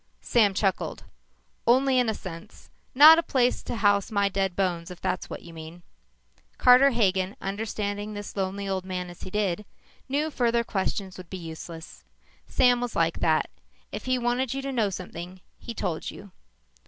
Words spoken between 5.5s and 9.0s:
mean." Carter Hagen, understanding this lonely old